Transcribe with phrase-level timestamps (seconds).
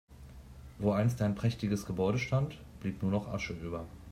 [0.79, 3.85] Wo einst ein prächtiges Gebäude stand, blieb nur noch Asche über.